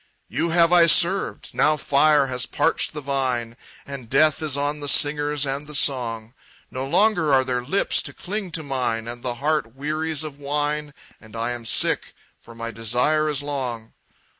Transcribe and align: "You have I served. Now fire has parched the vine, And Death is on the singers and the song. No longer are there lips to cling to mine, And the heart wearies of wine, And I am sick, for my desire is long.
"You 0.29 0.49
have 0.49 0.73
I 0.73 0.87
served. 0.87 1.53
Now 1.53 1.77
fire 1.77 2.25
has 2.25 2.47
parched 2.47 2.93
the 2.93 3.01
vine, 3.01 3.55
And 3.85 4.09
Death 4.09 4.41
is 4.41 4.57
on 4.57 4.79
the 4.79 4.87
singers 4.87 5.45
and 5.45 5.67
the 5.67 5.75
song. 5.75 6.33
No 6.71 6.87
longer 6.87 7.31
are 7.31 7.43
there 7.43 7.63
lips 7.63 8.01
to 8.09 8.11
cling 8.13 8.51
to 8.53 8.63
mine, 8.63 9.07
And 9.07 9.21
the 9.21 9.35
heart 9.35 9.75
wearies 9.75 10.23
of 10.23 10.39
wine, 10.39 10.95
And 11.19 11.35
I 11.35 11.51
am 11.51 11.65
sick, 11.65 12.15
for 12.39 12.55
my 12.55 12.71
desire 12.71 13.29
is 13.29 13.43
long. 13.43 13.93